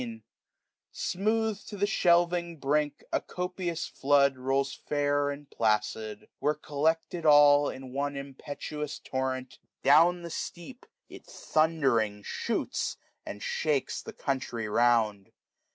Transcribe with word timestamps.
79 0.01 0.23
S 0.95 1.13
U 1.13 1.21
M 1.21 1.27
M 1.27 1.27
E 1.43 1.47
R« 1.47 1.53
Smooth 1.53 1.65
to 1.67 1.77
the 1.77 1.85
shelving 1.85 2.57
brink 2.57 3.03
a 3.13 3.21
(iopiouk^ 3.21 3.91
flood 3.91 4.31
590 4.31 4.37
Rolls 4.41 4.73
fair, 4.73 5.29
and 5.29 5.47
placid; 5.51 6.27
where 6.39 6.55
collected 6.55 7.23
all^ 7.25 7.71
In 7.71 7.93
one 7.93 8.17
impetuous 8.17 8.97
toh 8.97 9.27
ent, 9.33 9.59
down 9.83 10.23
the 10.23 10.31
steep 10.31 10.87
It 11.07 11.27
thundering 11.27 12.23
shoots, 12.23 12.97
and 13.27 13.41
shsd^es 13.41 14.01
the 14.03 14.13
country 14.13 14.67
round. 14.67 15.29